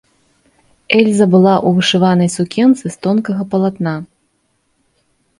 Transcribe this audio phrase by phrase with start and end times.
[0.99, 3.93] Эльза была ў вышыванай сукенцы з тонкага палатна.